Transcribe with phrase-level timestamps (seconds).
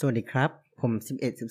[0.00, 0.92] สวัสดีครับ ผม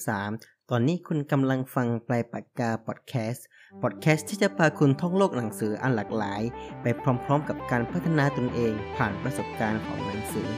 [0.06, 3.46] 1113 ตอนนี้คุณกำลังฟังปลายปากกาพอดแคสต์
[3.82, 6.42] พอดแคสต์ที่จะพาคุณท่องโลกหนังสืออันหลากหลาย
[6.82, 10.50] ไปพร้อมๆ กับการพัฒนาตนเองผ่านประสบการณ์ของหนังสือ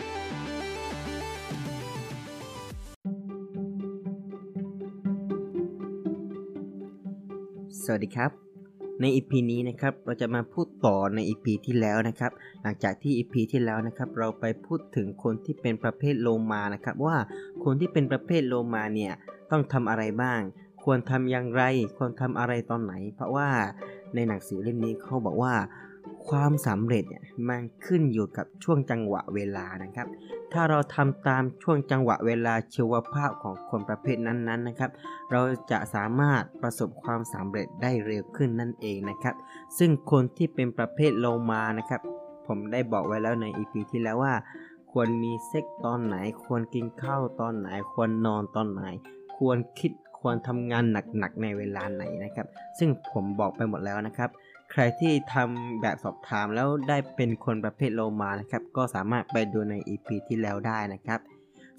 [7.83, 8.46] สวัสดีครับ
[9.01, 17.17] ใน EP นี้นะครับเราจะมาพูดต่อใน EP ที่แล้วนะครับ หลังจากที่ EP ที่แล้วนะครับเราไปพูดถึงคนที่เป็นประเภทโลมานะครับ ว่า
[17.63, 19.13] คนที่เป็นประเภทโลมาเนี่ย
[19.51, 20.41] ต้องทำอะไรบ้าง
[20.83, 21.63] ควรทำอย่างไร
[21.97, 23.49] ควรทำอะไรตอนไหน เพราะว่า
[24.15, 25.53] ในหนังสือเล่มนี้เขาบอกว่า
[26.29, 30.07] ความสำเร็จเนี่ยมันขึ้นอยู่กับช่วงจังหวะเวลานะครับ
[30.53, 34.91] ถ้าเราทำตามช่วงจังหวะเวลาชีวภาพของคนประเภทนั้นๆนะครับ
[35.31, 39.35] เราจะสามารถประสบความสำเร็จได้เร็วขึ้นนั่นเองนะครับ
[39.77, 42.01] ซึ่งคนที่เป็นประเภทโลมานะครับ
[42.47, 44.33] ผมได้บอกไว้แล้วใน EP ที่แล้วว่า
[44.91, 46.15] ควรมีเซ็กตอนไหน
[46.45, 48.83] ควรกินข้าวตอนไหน ควรนอนตอนไหน
[49.37, 52.47] ควรคิดควรทำงานหนักๆในเวลาไหนนะครับ
[52.79, 54.29] ซึ่งผมบอกไปหมดแล้วนะครับ
[54.71, 61.19] ใครที่ทำแบบสอบถามแล้วได้เป็นคนประเภทโลมานะครับ ก็สามารถไปดูใน EP ที่แล้วได้นะครับ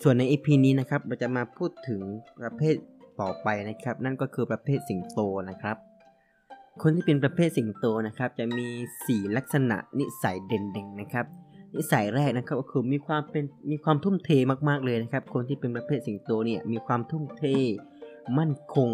[0.02, 2.00] ส่วนใน EP นี้นะครับเราจะมาพูดถึง
[2.40, 2.74] ประเภท
[3.20, 5.76] ต่อไปนะครับ นั่นก็คือประเภทสิงโตนะครับ
[6.82, 8.68] คนที่เป็นประเภทสิงโตนะครับ จะมี
[9.04, 11.26] 4 ลักษณะนิสัยเด่นๆนะครับ
[11.76, 14.30] นิสัยแรกนะครับก็คือมีความเป็นมีความทุ่มเท
[14.68, 17.42] มากๆเลยนะครับ คนที่เป็นประเภทสิงโตเนี่ยมีความทุ่มเท
[18.38, 18.90] มั่นคง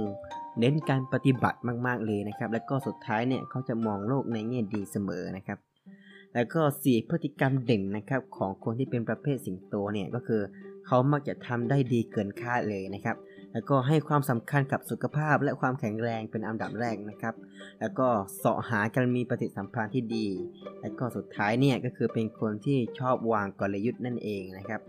[0.58, 5.58] เน้นการปฏิบัติมาก ๆเลยนะครับ แล้วก็สุดท้ายเนี่ยเขาจะมองโลกในแง่ดีเสมอนะครับ
[6.34, 10.42] แล้วก็สี่พฤติกรรมเด่นนะครับของคนที่เป็นประเภทสิงโตเนี่ยก็คือ
[10.86, 13.16] เขามักจะทำได้ดีเกินคาดเลยนะครับ
[13.52, 17.34] แล้วก็ให้ความสำคัญกับสุขภาพและความแข็งแรงเป็นอันดับแรกนะครับ
[17.80, 20.26] แล้วก็เสาะหาการมีปฏิสัมพันธ์ที่ดี
[20.80, 24.80] แล้วก็สุดท้ายเนี่ยก็คือเป็นคนที่ชอบวางกลยุทธ์นั่นเองนะครับ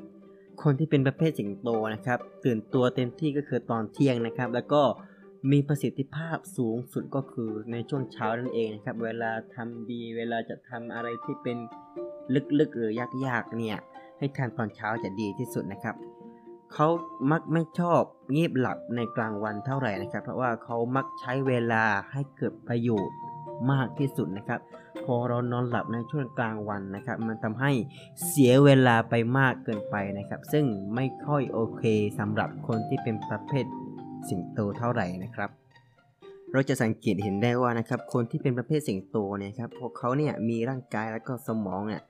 [0.63, 4.81] คนที่เป็นประเภทสิงโตนะครับ ตื่นตัวเต็มที่ก็คือตอนเที่ยงนะครับ แล้วก็
[5.51, 11.57] มีประสิทธิภาพสูงสุดก็คือในช่วงเช้านั่นเองนะครับ เวลาทำดี เวลาจะทำอะไรที่เป็น
[12.59, 12.93] ลึกๆหรือ
[13.27, 13.77] ยากๆเนี่ย
[14.17, 15.95] ให้ทานตอนเช้าจะดีที่สุดนะครับ
[16.73, 16.87] เขา
[17.31, 18.01] มักไม่ชอบ
[18.35, 23.17] งีบหลับในกลางวันเท่าไหร่นะครับ เพราะว่าเขามักใช้เวลาให้เกิดประโยชน์
[23.71, 24.59] มากที่สุดนะครับ
[25.05, 27.71] พอเรานอนหลับในช่วงกลางวันนะครับ มันทำให้
[28.27, 31.83] เสียเวลาไปมากเกินไปนะครับ ซึ่งไม่ค่อยโอเค
[32.19, 33.65] สำหรับคนที่เป็นประเภท
[34.29, 35.49] สิงโตเท่าไหร่นะครับ
[36.53, 42.01] เราจะสังเกตเห็นได้ว่านะครับ คนที่เป็นประเภทสิงโตเนี่ยครับพวกเขาเนี่ยมีร่างกายและก็สมองเนี่ย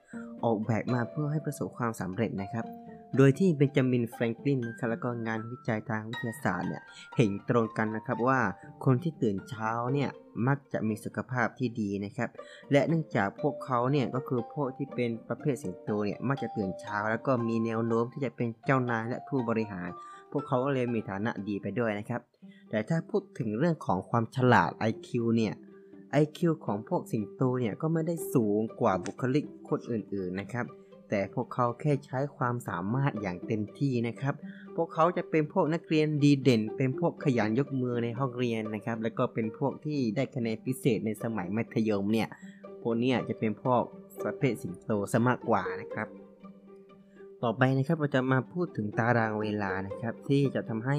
[0.44, 2.66] ออกแบบมาเพื่อให้ประสบความสำเร็จนะครับ
[3.16, 6.82] โดยที่เบนจามินแฟรงคลินนะครับแล้วก็งานวิจัยทางวิทยาศาสตร์เนี่ย
[7.16, 8.40] เห็นตรงกันนะครับว่า
[8.84, 10.10] คนที่ตื่นเช้าเนี่ย
[10.46, 12.30] มักจะมีสุขภาพที่ดีนะครับ
[12.72, 19.90] และเนื่องจากพวกเขาเนี่ยก็คือพวกที่เป็นประเภทสิงโตเนี่ยมักจะตื่นเช้า แล้วก็มีแนวโน้มที่จะเป็นเจ้านายและผู้บริหาร
[20.32, 22.20] พวกเขาก็เลยมีฐานะดีไปด้วยนะครับ
[22.70, 25.52] แต่ถ้าพูดถึงเรื่องของความฉลาด IQ เนี่ย
[26.22, 30.66] IQ ของพวกสิงโตเนี่ยก็ไม่ได้สูงกว่าบุคลิกคนอื่นๆนะครับ
[31.10, 34.34] แต่พวกเขาแค่ใช้ความสามารถอย่างเต็มที่นะครับ
[34.76, 42.28] พวกเขาจะเป็นพวกนักเรียนดีเด่น เป็นพวกขยันยกมือในห้องเรียนนะครับ แล้วก็เป็นพวกที่ได้คะแนนพิเศษในสมัยมัธยมเนี่ย
[42.82, 43.82] พวกเนี้จะเป็นพวก
[44.24, 46.08] ประเภทสิงโตซะมากกว่านะครับ
[47.42, 50.96] ต่อไปนะครับเราจะมาพูดถึงตารางเวลานะครับ ที่จะทำให้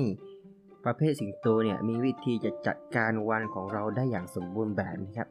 [0.86, 5.28] ประเภทสิงโตเนี่ยมีวิธีจะจัดการวันของเราได้อย่างสมบูรณ์แบบนะครับ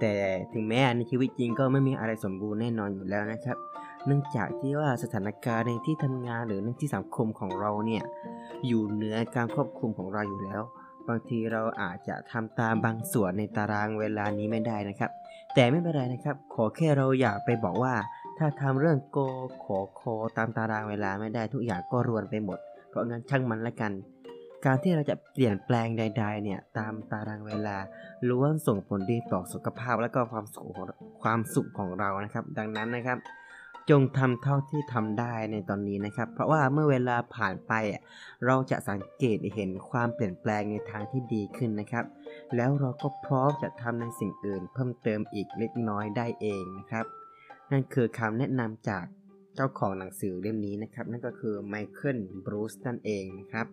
[0.00, 0.14] แต่
[0.52, 3.56] ถึงแม้ในชีวิตจริงก็ไม่มีอะไรสมบูรณ์แน่นอนอยู่แล้วนะครับ
[4.06, 8.04] เนื่องจากที่ว่าสถานการณ์ในที่ทำงานหรือในที่สังคมของเราเนี่ย
[8.66, 10.62] อยู่เหนือการควบคุมของเราอยู่แล้ว
[11.08, 15.10] บางทีเราอาจจะทำตามบางส่วนในตารางเวลานี้ไม่ได้นะครับ
[15.54, 17.94] แต่ไม่เป็นไรนะครับ ขอแค่เราอย่าไปบอกว่า
[18.38, 19.18] ถ้าทำเรื่องโก
[19.64, 22.58] ขอคอตามตารางเวลาไม่ได้ทุกอย่างก็รวนไปหมด
[22.88, 23.92] เพราะงั้นช่างมันละกัน
[24.64, 27.76] การที่เราจะเปลี่ยนแปลงใด ๆ เนี่ยตามตารางเวลา
[28.28, 30.88] ล้วนส่งผลดีต่อสุขภาพและก็ความสุขของ
[31.22, 33.18] ความสุขของเรานะครับ ดังนั้นนะครับ
[33.90, 37.72] จงทำเท่าที่ทำได้ในตอนนี้นะครับ เพราะว่าเมื่อเวลาผ่านไป
[38.46, 42.04] เราจะสังเกตเห็นความเปลี่ยนแปลงในทางที่ดีขึ้นนะครับ
[42.56, 47.06] แล้วเราก็พร้อมจะทำในสิ่งอื่น เพิ่มเติมอีกเล็กน้อยได้เองนะครับ
[47.72, 49.04] นั่นคือคำแนะนำจาก
[49.54, 53.66] เจ้าของหนังสือเล่มนี้นะครับ นั่นก็คือไมเคิลบรูซนั่นเองนะครับ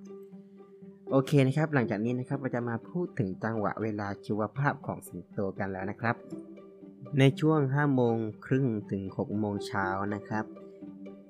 [1.11, 6.15] โอเคนะครับ หลังจากนี้นะครับเราจะมาพูดถึงจังหวะเวลาชีวภาพของสิงโตกันแล้วนะครับ
[7.19, 8.15] ในช่วง 5 โมง
[8.45, 10.45] ครึ่งถึง 6 โมงเช้านะครับ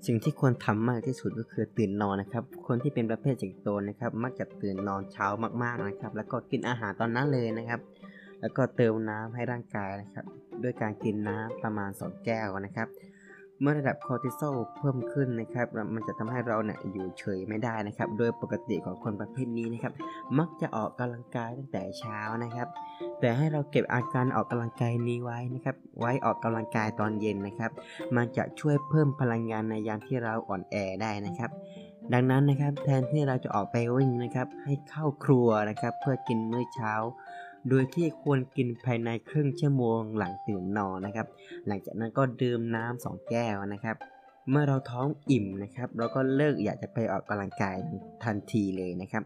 [0.05, 5.27] สิ่งที่ควรทำมากที่สุดก็คือตื่นนอนนะครับ คนที่เป็นประเภทสิงโตนะครับ มักจะตื่นนอนเช้า
[5.63, 7.79] มากๆนะครับ แล้วก็กินอาหารตอนนั้นเลยนะครับ
[8.41, 10.25] แล้วก็เติมน้ำให้ร่างกายนะครับ
[10.63, 12.89] ด้วยการกินน้ำประมาณ 2 แก้วนะครับ
[13.61, 19.93] เมื่อระดับคอร์ติซอลเพิ่มขึ้นนะครับ มันจะทำให้เราเนี่ยอยู่เฉยไม่ได้นะครับ โดยปกติของคนประเภทนี้นะครับ
[20.39, 22.67] มักจะออกกำลังกายตั้งแต่เช้านะครับ
[23.19, 27.71] แต่ให้เราเก็บอาการออกกำลังกายนี้ไว้นะครับ ไว้ออกกำลังกายตอนเย็นนะครับ
[28.15, 31.51] มันจะช่วยเพิ่มพลังงานในยามที่เราอ่อนแอได้นะครับ
[32.13, 36.93] ดังนั้นนะครับแทนที่เราจะออกไปวิ่งนะครับให้เข้าครัวนะครับ เพื่อกินมื้อเช้า
[37.69, 41.27] โดยที่ควรกินภายในครึ่งชั่วโมงหลังตื่นนอนนะครับ
[41.67, 43.95] หลังจากนั้นก็ดื่มน้ำสองแก้วนะครับ
[44.49, 47.75] เมื่อเราท้องอิ่มนะครับ เราก็เลิกอยากจะไปออกกำลังกาย
[48.23, 49.23] ทันทีเลยนะครับ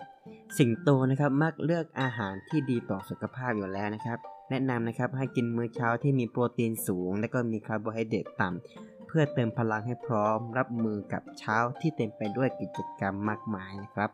[0.57, 14.09] สิงโตนะครับมักเลือกอาหารที่ดีต่อสุขภาพอยู่แล้วนะครับ แนะนำนะครับให้กินมื้อเช้าที่มีโปรตีนสูง และก็มีคาร์โบไฮเดรตต่ำเพื่อเติมพลังให้พร้อมรับมือกับเช้าที่เต็มไปด้วยกิจกรรมมากมายนะครับ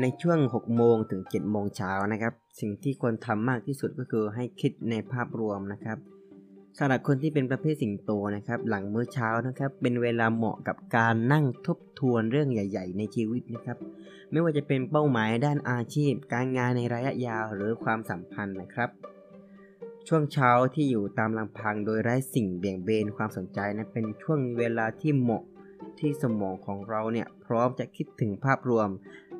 [0.00, 5.98] ในช่วง 6 โมงถึง 7 โมงเช้านะครับ สิ่งที่ควรทำมากที่สุดก็คือให้คิดในภาพรวมนะครับ
[6.78, 13.78] สำหรับคนที่เป็นประเภทสิงโตนะครับ หลังมื้อเช้านะครับ เป็นเวลาเหมาะกับการนั่งทบทวนเรื่องใหญ่ ๆ ในชีวิตนะครับ
[14.30, 18.90] ไม่ว่าจะเป็นเป้าหมายด้านอาชีพ การงานในระยะยาวหรือความสัมพันธ์นะครับ
[20.08, 25.44] ช่วงเช้าที่อยู่ตามลำพังโดยไร้สิ่งเบี่ยงเบนความสนใจนะเป็นช่วงเวลาที่เหมาะ
[25.98, 28.88] ที่สมองของเราเนี่ยพร้อมจะคิดถึงภาพรวม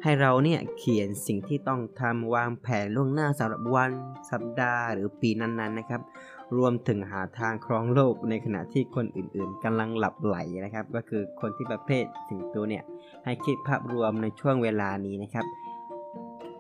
[0.09, 3.91] ให้เราเนี่ยเขียนสิ่งที่ต้องทำวางแผนล่วงหน้าสำหรับวัน
[4.31, 6.01] สัปดาห์หรือปีนั้นๆนะครับ
[6.57, 12.85] รวมถึงหาทางครองโลกในขณะที่คนอื่นๆกำลังหลับไหลนะครับ ก็คือคนที่ประเภทสิงโตเนี่ย
[13.25, 15.47] ให้คิดภาพรวมในช่วงเวลานี้นะครับ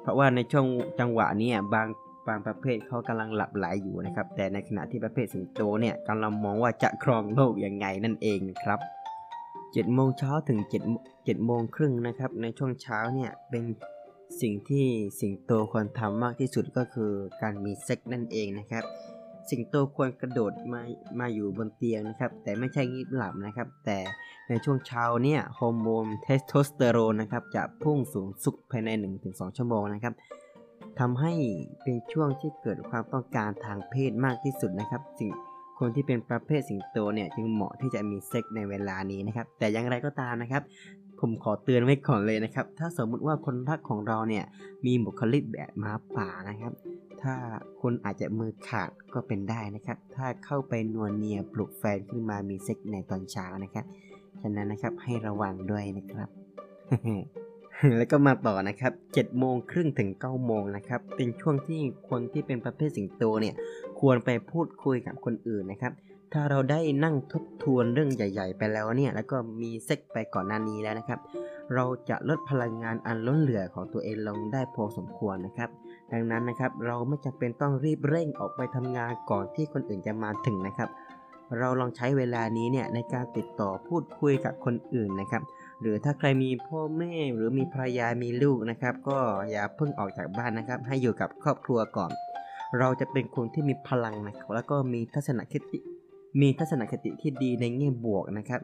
[0.02, 0.66] เพราะว่าในช่วง
[1.00, 1.88] จังหวะนี้บาง
[2.28, 8.80] บางประเภทเขากำลังหลับไหลอยู่นะครับ แต่ในขณะที่ประเภทสิงโตเนี่ยกำลังมองว่าจะครองโลกยังไงนั่นเองนะครับ
[9.76, 10.60] 7โมงเช้าถึง
[10.96, 13.64] 7 7โมงครึ่งนะครับ ในช่วงเช้าเนี่ยเป็น
[14.40, 14.86] สิ่งที่
[15.20, 17.12] สิงโตควรทำมากที่สุดก็คือ
[17.42, 18.84] การมีเซ็กส์นั่นเองนะครับ
[19.50, 20.82] สิงโตควรกระโดดมา
[21.20, 23.98] มาอยู่บนเตียงนะครับ แต่ไม่ใช่งีบหลับนะครับ แต่
[24.48, 28.88] ในช่วงเช้าเนี่ยฮอร์โมนเทสโทสเตอโรนนะครับจะพุ่งสูงสุดภายใน
[29.24, 30.14] 1-2 ชั่วโมงนะครับ
[31.00, 31.32] ทำให้
[31.82, 35.30] เป็นช่วงที่เกิดความต้องการทางเพศมากที่สุดนะครับ สิ่ง
[35.78, 40.62] คนที่เป็นประเภทสิงโตเนี่ยจึงเหมาะที่จะมีเซ็กในเวลานี้นะครับ แต่อย่างไรก็ตามนะครับ
[41.20, 44.44] ผมขอเตือนไว้ก่อนเลยนะครับ ถ้าสมมุติว่าคนรักของเราเนี่ย
[44.86, 46.72] มีบุคลิกแบบม้าป่านะครับ
[47.22, 47.34] ถ้า
[47.80, 53.84] คุณอาจจะมือขาดก็เป็นได้นะครับ ถ้าเข้าไปนวลเนียปลุกแฟนขึ้นมามีเซ็กในตอนเช้านะครับ
[54.42, 56.28] ฉะนั้นนะครับให้ระวังด้วยนะครับ
[57.96, 63.54] แล้วก็มาต่อนะครับ7โมงครึ่งถึง9โมงนะครับ เป็นช่วงที่คนที่เป็นประเภทสิงโตเนี่ย
[64.00, 65.92] ควรไปพูดคุยกับคนอื่นนะครับ
[66.32, 71.20] ถ้าเราได้นั่งทบทวนเรื่องใหญ่ ๆ ไปแล้วเนี่ย แล้วก็มีเซ็กไปก่อนหน้านี้แล้วนะครับ
[71.74, 75.70] เราจะลดพลังงานอันล้นเหลือของตัวเองลงได้พอสมควรนะครับ
[76.12, 80.88] ดังนั้นนะครับ เราไม่จำเป็นต้องรีบเร่งออกไปทำงานก่อนที่คนอื่นจะมาถึงนะครับ
[81.58, 85.42] เราลองใช้เวลานี้เนี่ยในการติดต่อพูดคุยกับคนอื่นนะครับ
[85.80, 89.18] หรือถ้าใครมีพ่อแม่หรือมีภรรยามีลูกนะครับ ก็
[89.50, 92.10] อย่าเพิ่งออกจากบ้านนะครับ ให้อยู่กับครอบครัวก่อน
[92.78, 95.78] เราจะเป็นคนที่มีพลังนะครับแล้วก็มีทัศนคติ
[96.40, 98.60] มีทัศนคติที่ดีในแง่บวกนะครับ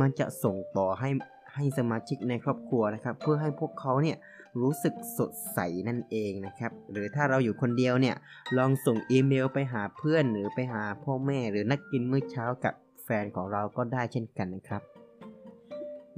[0.00, 1.10] มันจะส่งต่อให้
[1.54, 4.16] ให้สมาชิกในครอบครัวนะครับ เพื่อให้พวกเขาเนี่ย
[4.60, 8.16] รู้สึกสดใสนั่นเองนะครับ หรือถ้าเราอยู่คนเดียวเนี่ย
[8.58, 12.74] ลองส่งอีเมลไปหาเพื่อนหรือไปหาพ่อแม่หรือนักกินมื้อเช้ากับ
[13.04, 14.82] แฟนของเราก็ได้เช่นกันนะครับ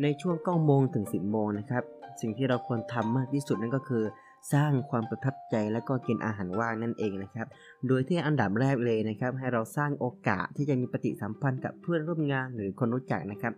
[0.03, 1.83] ในช่วง9โมงถึง 10โมงนะครับ
[2.21, 4.05] สิ่งที่เราควรทำมากที่สุดนั่นก็คือ
[4.53, 7.47] สร้างความประทับใจและก็กินอาหารว่างนั่นเองนะครับ
[7.89, 13.53] โดยที่อันดับแรกเลยนะครับ ให้เราสร้างโอกาสที่จะมีปฏิสัมพันธ์กับเพื่อนร่วมงานหรือคนรู้จักนะครับ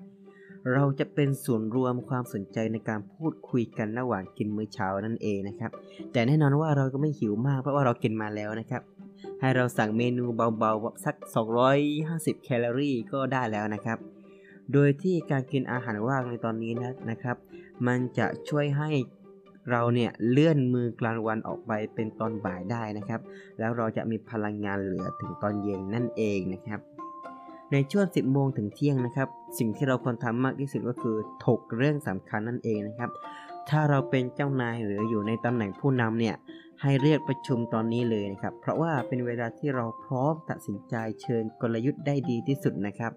[0.75, 5.71] เราจะเป็นส่วนรวมความสนใจในการพูดคุยกันระหว่างกินมื้อเช้านั่นเองนะครับ
[6.13, 8.83] แต่แน่นอนว่าเราก็ไม่หิวมากเพราะว่าเรากินมาแล้วนะครับ
[9.41, 10.25] ให้เราสั่งเมนู
[10.59, 11.17] เบาๆสัก
[11.81, 13.99] 250 แคลอรี่ก็ได้แล้วนะครับ
[14.73, 17.37] โดยที่การกินอาหารว่างในตอนนี้นะนะครับ
[17.87, 18.91] มันจะช่วยให้
[19.71, 23.21] เราเนี่ยเลื่อนมือกลางวันออกไปเป็นตอนบ่ายได้นะครับ
[23.59, 26.81] แล้วเราจะมีพลังงานเหลือถึงตอนเย็นนั่นเองนะครับ
[27.73, 33.11] ในช่วง 10 โมงถึงเที่ยงนะครับ สิ่งที่เราควรทำมากที่สุดก็คือถกเรื่องสำคัญนั่นเองนะครับ
[33.69, 36.35] ถ้าเราเป็นเจ้านายหรืออยู่ในตำแหน่งผู้นำเนี่ย
[36.83, 43.13] ให้เรียกประชุมตอนนี้เลยนะครับ เพราะว่าเป็นเวลาที่เราพร้อมตัดสินใจเชิญกลยุทธ์ได้ดีที่สุดนะครับ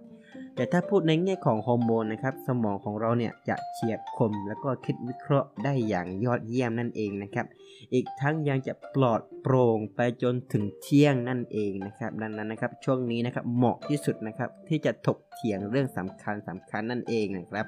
[0.55, 7.45] แต่ถ้าพูดในแง่ของฮอร์โมนนะครับ สมองของเราเนี่ยจะเฉียบคม แล้วก็คิดวิเคราะห์ได้อย่างยอดเยี่ยมนั่นเองนะครับ
[7.93, 17.65] อีกทั้งยังจะปลอดโปร่งไปจนถึงเที่ยงนั่นเองนะครับ ดังนั้นนะครับช่วงนี้นะครับเหมาะที่สุดนะครับที่จะถกเถียงเรื่องสำคัญสำคัญนั่นเองนะครับ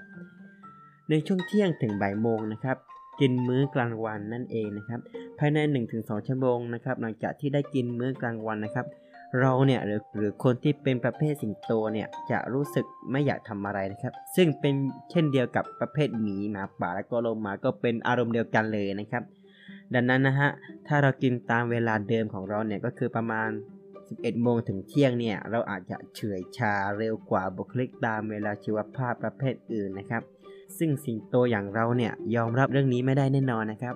[1.09, 2.77] ในช่วงเที่ยงถึงบ่ายโมงนะครับ
[3.19, 4.99] กินมื้อกลางวันนั่นเองนะครับ
[5.39, 5.57] ภายใน
[5.93, 8.85] 1-2 ชั่วโมงนะครับหลังจากที่ได้กินมื้อกลางวันนะครับ
[9.39, 14.73] เราเนี่ยหรือหรือคนที่เป็นประเภทสิงโตเนี่ยจะรู้สึกไม่อยากทำอะไรนะครับ ซึ่งเป็น
[15.11, 19.23] เช่นเดียวกับประเภทหมีหมาป่าและก็โลมาก็เป็นอารมณ์เดียวกันเลยนะครับ
[19.93, 20.49] ดังนั้นนะฮะ
[20.87, 23.49] ถ้าเรากินตามเวลาเดิมของเราเนี่ยก็คือประมาณ
[23.97, 30.23] 11โมงถึงเที่ยงเนี่ยเราอาจจะเฉื่อยชาเร็วกว่าบุคลิกตามเวลาชีวภาพประเภทอื่นนะครับ
[30.77, 33.95] ซึ่งสิงโตอย่างเราเนี่ยยอมรับเรื่องนี้ไม่ได้แน่นอนนะครับ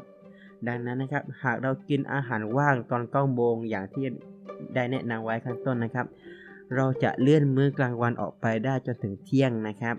[0.68, 4.06] ดังนั้นนะครับหากเรากินอาหารว่างตอนก้าโมงอย่างที่
[4.74, 6.06] ได้แนะนำไว้ข้างต้นนะครับ
[6.76, 9.96] เราจะเลื่อนมื้อกลางวันออกไปได้จนถึงเที่ยงนะครับ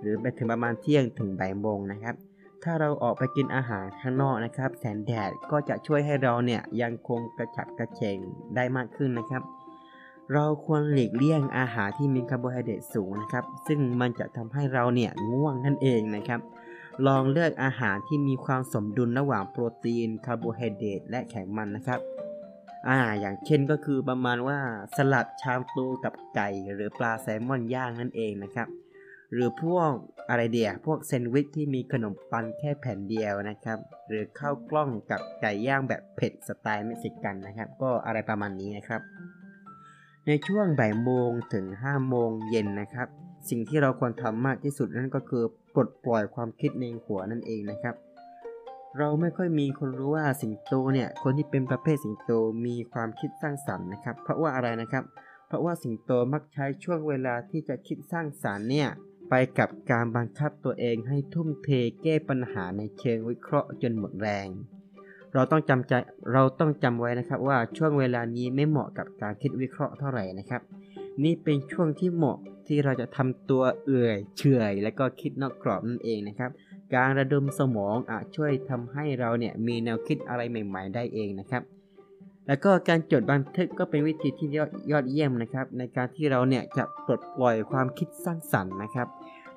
[0.00, 2.14] หรือไปถึงประมาณเที่ยงถึงบ่ายโมงนะครับ
[2.62, 8.18] ถ้าเราออกไปกินอาหารข้างนอกนะครับ แสงแดดก็จะช่วยให้เราเนี่ยยังคงกระฉับกระเฉง
[8.54, 9.42] ได้มากขึ้นนะครับ
[10.32, 16.40] เราควรหลีกเลี่ยงอาหารที่มีคาร์โบไฮเดรตสูงนะครับ ซึ่งมันจะทำให้เราเนี่ยง่วงนั่นเองนะครับ
[17.06, 22.00] ลองเลือกอาหารที่มีความสมดุลระหว่างโปรตีนคาร์โบไฮเดรตและไขมันนะครับ
[22.88, 24.58] อ่า อย่างเช่นก็คือประมาณว่า
[24.96, 28.68] สลัดชามโตกับไก่ หรือปลาแซลมอนย่างนั่นเองนะครับ
[29.34, 29.90] หรือพวก
[30.30, 39.00] อะไรเดียพวกแซนด์วิชที่มีขนมปังแค่แผ่นเดียวนะครับ หรือข้าวกล้องกับไก่ย่างแบบเผ็ดสไตล์เม็กซิกันนะครับ ก็อะไรประมาณนี้นะครับ
[40.26, 43.08] ในช่วงบ่ายโมงถึง5โมงเย็นนะครับ
[43.50, 45.44] สิ่งที่เราควรทำมากที่สุดนั่นก็คือ
[45.74, 47.94] ปลดปล่อยความคิดในหัวนั่นเองนะครับ
[48.98, 52.30] เราไม่ค่อยมีคนรู้ว่าสิงโตเนี่ยคนที่เป็นประเภทสิงโต
[52.66, 55.04] มีความคิดสร้างสรรค์นะครับ เพราะว่าอะไรนะครับ
[55.46, 58.88] เพราะว่าสิงโตมักใช้ช่วงเวลาที่จะคิดสร้างสรรค์เนี่ย
[59.30, 61.68] ไปกับการบังคับตัวเองให้ทุ่มเท
[62.02, 64.48] แก้ปัญหาในเชิงวิเคราะห์จนหมดแรง
[65.34, 65.92] เราต้องจำใจ
[66.32, 70.62] เราต้องจำไว้นะครับว่าช่วงเวลานี้ไม่เหมาะกับการคิดวิเคราะห์เท่าไหร่นะครับ
[71.24, 76.50] นี่เป็นช่วงที่เหมาะที่เราจะทำตัวเอื่อยเฉยและก็คิดนอกกรอบนั่นเองนะครับ
[76.94, 81.62] การระดมสมองอาจช่วยทำให้เราเนี่ยมีแนวคิดอะไรใหม่ ๆ ได้เองนะครับ
[82.46, 89.08] แล้วก็การจดบันทึกก็เป็นวิธีที่ยอดยอดเยี่ยมนะครับ ในการที่เราเนี่ยจะปลดปล่อยความคิดสร้างสรรค์นะครับ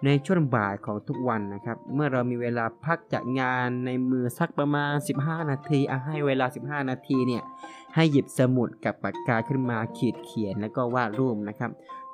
[0.06, 7.44] ในช่วงบ่ายของทุกวันนะครับ เมื่อเรามีเวลาพักจากงานในมือสักประมาณ 15 นาทีอะให้เวลา 15 นาทีเนี่ย
[7.96, 11.72] ให้หยิบสมุดกับปากกาขึ้นมาขีดเขียนแล้วก็วาดรูปนะครับ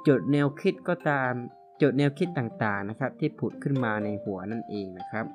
[0.08, 1.32] จดแนวคิดก็ตาม
[1.82, 5.26] จดแนวคิดต่างๆนะครับที่ผุดขึ้นมาในหัวนั่นเองนะครับ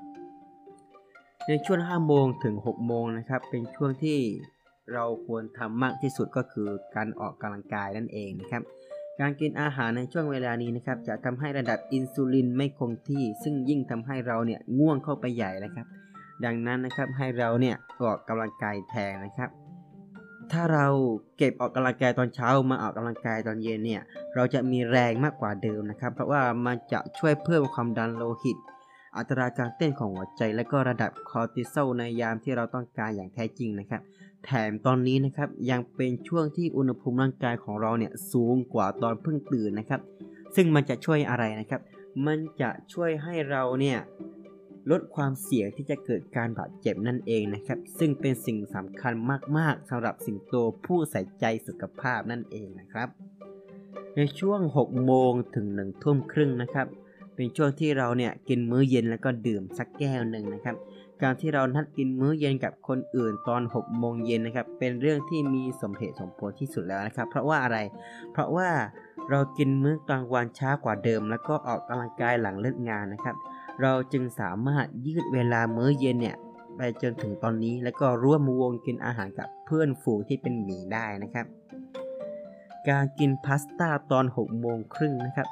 [1.49, 4.19] ในช่วง5โมงถึง6โมงนะครับ เป็นช่วงที่
[4.93, 8.63] เราควรทำมากที่สุดก็คือการออกกำลังกายนั่นเองนะครับ
[9.21, 15.87] การกินอาหารในช่วงเวลานี้นะครับ จะทำให้ระดับอินซูลินไม่คงที่ ซึ่งยิ่งทำให้เราเนี่ยง่วงเข้าไปใหญ่นะครับ
[16.45, 19.51] ดังนั้นนะครับให้เราเนี่ยออกกำลังกายแทนนะครับ
[20.53, 20.87] ถ้าเรา
[21.39, 24.03] เก็บออกกำลังกายตอนเช้ามาออกกำลังกายตอนเย็นเนี่ย
[24.35, 28.57] เราจะมีแรงมากกว่าเดิมนะครับ เพราะว่ามันจะช่วยเพิ่มความดันโลหิต
[29.17, 34.03] อัตราการเต้นของหัวใจ และก็ระดับคอร์ติซอลในยามที่เราต้องการอย่างแท้จริงนะครับ
[34.45, 40.01] แถมตอนนี้นะครับยังเป็นช่วงที่อุณหภูมิร่างกายของเราเนี่ยสูงกว่าตอนเพิ่งตื่นนะครับ
[40.57, 41.81] ซึ่งมันจะช่วยอะไรนะครับ
[42.27, 43.99] มันจะช่วยให้เราเนี่ย
[44.91, 49.13] ลดความเสี่ยงที่จะเกิดการบาดเจ็บนั่นเองนะครับ ซึ่งเป็นสิ่งสำคัญ
[49.59, 53.09] มากๆสำหรับสิงโตผู้ใส่ใจสุขภาพนั่นเองนะครับ
[54.17, 56.87] ในช่วง 6 โมงถึง 1 ทุ่มครึ่งนะครับ
[57.35, 60.77] เป็นช่วงที่เราเนี่ยกินมื้อเย็นแล้วก็ดื่มสักแก้วหนึ่งนะครับ
[61.23, 67.79] การที่เรานัดกินมื้อเย็นกับคนอื่นตอน 6 โมงเย็นนะครับ เป็นเรื่องที่มีสมเหตุสมผลที่สุดแล้วนะครับ เพราะว่าอะไร
[68.33, 68.69] เพราะว่า
[69.31, 73.37] เรากินมื้อกลางวันช้ากว่าเดิม แล้วก็ออกกำลังกายหลังเลิกงานนะครับ
[73.83, 76.37] เราจึงสามารถยืดเวลามื้อเย็นเนี่ย
[76.77, 81.47] ไปจนถึงตอนนี้แล้วก็ร่วมวงกินอาหารกับเพื่อนฝูงที่เป็นหมีได้นะครับ
[82.89, 85.49] การกินพาสต้าตอน6โมงครึ่งนะครับ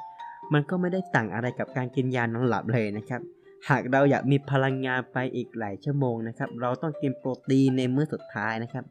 [0.53, 3.21] มันก็ไม่ได้ต่างอะไรกับการกินยานอนหลับเลยนะครับ
[3.69, 8.85] หากเราอยากมีพลังงานไปอีกหลายชั่วโมงนะครับ เราต้องกินโปรตีนในมื้อสุดท้ายนะครับ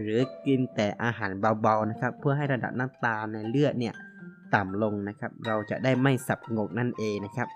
[0.00, 1.30] หรือกินแต่อาหาร
[1.62, 3.94] เบาๆนะครับ เพื่อให้ระดับน้ำตาลในเลือดเนี่ย
[4.54, 7.48] ต่ำลงนะครับ เราจะได้ไม่สับงกนั่นเองนะครับ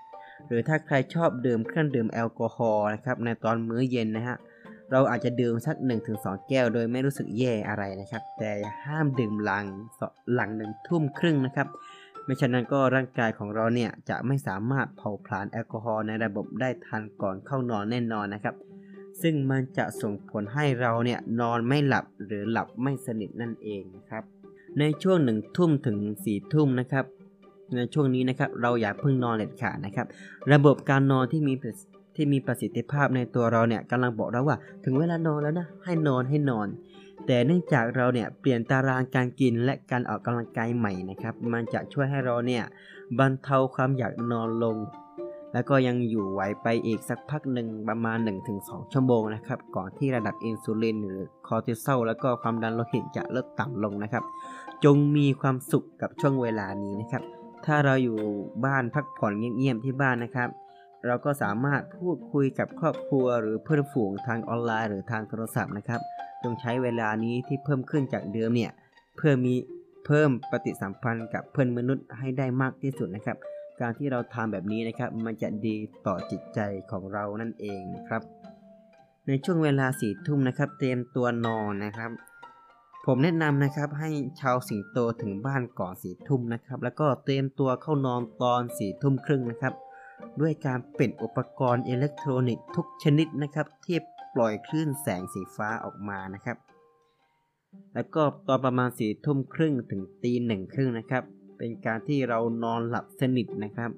[0.47, 4.37] หรือถ้าใครชอบดื่มเครื่องดื่มแอลกอฮอล์นะครับในตอนมื้อเย็นนะฮะ
[4.91, 5.75] เราอาจจะดื่มสัก
[6.11, 8.51] 1-2 แก้วโดยไม่รู้สึกแย่อะไรนะครับ แต่
[8.85, 9.65] ห้ามดื่มหลัง
[10.33, 11.67] หลังหนึ่งทุ่มครึ่งนะครับ
[12.25, 18.55] ไม่ฉะนั้นก็ร่างกายของเราเนี่ยจะไม่สามารถเผาผลาญแอลกอฮอล์ในระบบได้ทันก่อนเข้านอนแน่นอนนะครับ
[19.21, 24.23] ซึ่งมันจะส่งผลให้เราเนี่ยนอนไม่หลับหรือหลับไม่สนิทนั่นเองนะครับ
[24.79, 27.05] ในช่วงหนึ่งทุ่มถึงสี่ทุ่มนะครับ
[27.75, 30.07] ในช่วงนี้นะครับเราอย่าเพิ่งนอนเด็ดขาดนะครับ
[30.53, 31.53] ระบบการนอนที่มี
[32.15, 36.67] ที่มีประสิทธิภาพในตัวเราเนี่ยกำลังบอกเราว่า ถึงเวลานอนแล้วนะให้นอนให้นอน
[37.25, 42.63] แต่เนื่องจากเราเนี่ยเปลี่ยนตารางการกินและการออกกำลังกายใหม่นะครับ มันจะช่วยให้เราเนี่ย
[43.19, 44.77] บรรเทาความอยากนอนลง
[45.53, 48.17] แล้วก็ยังอยู่ไหวไปอีกสักพักหนึ่งประมาณ
[48.55, 54.23] 1-2 ชั่วโมงนะครับก่อนที่ระดับอินซูลินหรือคอร์ติซอลแล้วก็ความดันโลหิตจะลดต่ำลงนะครับ
[54.83, 57.23] จงมีความสุขกับช่วงเวลานี้นะครับ
[57.65, 58.17] ถ้าเราอยู่
[58.65, 60.49] บ้านพักผ่อนเงียบๆที่บ้านนะครับ
[61.05, 66.01] เราก็สามารถพูดคุยกับครอบครัวหรือเพื่อนฝูงทางออนไลน์หรือทางโทรศัพท์นะครับ
[66.43, 68.71] จงใช้เวลานี้ที่เพิ่มขึ้นจากเดิมเนี่ย
[69.17, 69.53] เพื่อมี
[70.05, 73.37] เพิ่มปฏิสัมพันธ์กับเพื่อนมนุษย์ให้ได้มากที่สุดนะครับ
[73.81, 75.75] การที่เราทำแบบนี้นะครับ มันจะดี
[76.07, 76.59] ต่อจิตใจ
[76.91, 78.21] ของเรานั่นเองนะครับ
[79.27, 82.11] ในช่วงเวลาสี่ทุ่มนะครับ เตรียมตัวนอนนะครับ
[83.05, 89.73] ผมแนะนำนะครับให้ชาวสิงโตถึงบ้านก่อนสี่ทุ่มนะครับ แล้วก็เตรียมตัวเข้านอนตอนสี่ทุ่มครึ่งนะครับ
[90.41, 93.97] ด้วยการเปิดอุปกรณ์อิเล็กทรอนิกส์ทุกชนิดนะครับที่
[94.35, 96.57] ปล่อยคลื่นแสงสีฟ้าออกมานะครับ
[97.93, 101.23] แล้วก็ตอนประมาณสี่ทุ่มครึ่งถึงตีหนึ่งครึ่งนะครับ
[101.57, 103.91] เป็นการที่เรานอนหลับสนิทนะครับ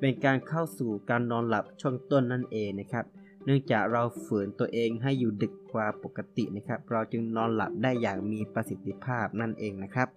[0.00, 3.04] เป็นการเข้าสู่การนอนหลับช่วงต้นนั่นเองนะครับ
[3.44, 10.08] เนื่องจากเราฝืนตัวเองให้อยู่ดึก กว่าปกตินะครับ เราจึงนอนหลับได้อย่างมีประสิทธิภาพนั่นเองนะครับ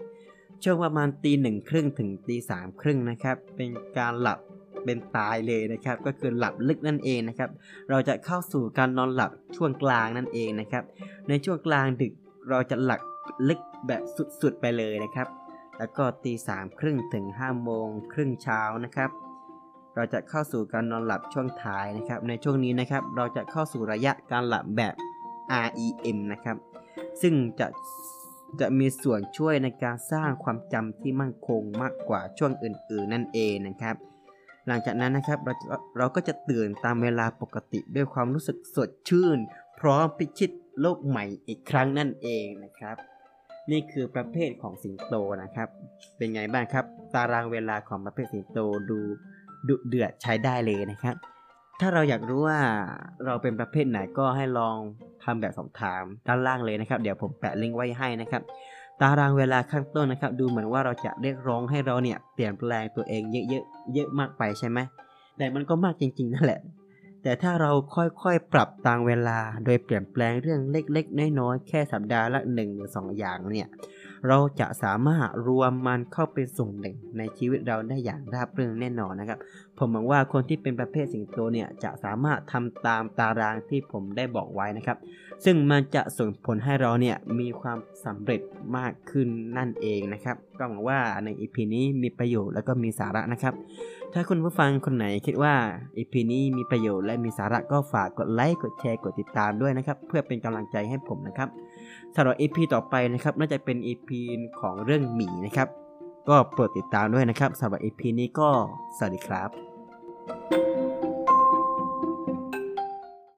[0.63, 4.39] ช่วงประมาณตีหนึ่งครึ่งถึงตีสามครึ่งนะครับ เป็นการหลับ
[4.85, 7.49] เป็นตายเลยนะครับ ก็คือหลับลึกนั่นเองนะครับ
[7.89, 10.83] เราจะเข้าสู่การนอนหลับช่วงกลางนั่นเองนะครับ
[11.29, 12.13] ในช่วงกลางดึก
[12.49, 13.01] เราจะหลับ
[13.49, 14.01] ลึกแบบ
[14.41, 15.27] สุดๆไปเลยนะครับ
[15.77, 19.09] แล้วก็ตีสามครึ่งถึง5้าโมงครึ่งเช้านะครับ
[19.95, 24.93] เราจะเข้าสู่การนอนหลับช่วงท้ายนะครับ ในช่วงนี้นะครับ เราจะเข้าสู่ระยะการหลับแบบ
[25.67, 26.57] REM นะครับ
[27.21, 27.67] ซึ่งจะ
[28.59, 33.95] จะมีส่วนช่วยในการสร้างความจำที่มั่นคงมากกว่าช่วงอื่น ๆ นั่นเองนะครับ
[34.67, 35.53] หลังจากนั้นนะครับเรา
[35.97, 39.37] เราก็จะตื่นตามเวลาปกติด้วยความรู้สึกสดชื่น
[39.79, 42.97] พร้อมพิชิตโลกใหม่อีกครั้งนั่นเองนะครับ
[43.71, 45.67] นี่คือประเภทของสิงโตนะครับ
[46.17, 48.59] เป็นไงบ้างครับ ตารางเวลาของประเภทสิงโต
[48.89, 48.99] ดู
[49.67, 51.15] ดุเดือดใช้ได้เลยนะครับ
[51.79, 52.59] ถ้าเราอยากรู้ว่า
[53.25, 54.77] เราเป็นประเภทไหนก็ให้ลอง
[55.23, 58.41] ทำแบบสอบถามด้านล่างเลยนะครับ เดี๋ยวผมแปะลิงก์ไว้ให้นะครับ
[59.01, 64.79] ตารางเวลาข้างต้นนะครับ ดูเหมือนว่าเราจะเรียกร้องให้เราเนี่ยเปลี่ยนแปลงตัวเองเยอะๆเยอะมากไปใช่ไหม
[65.37, 66.61] แต่มันก็มากจริงๆนั่นแหละ
[67.23, 73.67] แต่ถ้าเราค่อยๆปรับตามเวลา โดยเปลี่ยนแปลงเรื่องเล็กๆน้อยๆแค่สัปดาห์ละ1หรือ2อย่างเนี่ย
[74.27, 79.39] เราจะสามารถรวมมันเข้าเป็นส่วนหนึ่งในชีวิตเราได้อย่างราบรื่นแน่นอนนะครับ
[79.77, 84.97] ผมหวังว่าคนที่เป็นประเภทสิงโตเนี่ยจะสามารถทำตามตารางที่ผมได้บอกไว้นะครับ
[85.45, 88.41] ซึ่งมันจะส่งผลให้เราเนี่ยมีความสำเร็จ
[88.77, 93.53] มากขึ้นนั่นเองนะครับ ก็หวังว่าใน EP นี้มีประโยชน์และก็มีสาระนะครับ
[94.13, 95.53] ถ้าคุณผู้ฟังคนไหนคิดว่า
[95.97, 101.49] EP นี้มีประโยชน์และมีสาระก็ฝากกดไลค์กดแชร์กดติดตามด้วยนะครับ เพื่อเป็นกำลังใจให้ผมนะครับ
[102.15, 104.09] สำหรับ EP ต่อไปนะครับน่าจะเป็น EP
[104.59, 105.67] ของเรื่องหมีนะครับ
[106.29, 108.49] ก็โปรดติดตามด้วยนะครับสำหรับ EP นี้ก็
[108.97, 109.64] สวัสดีครับ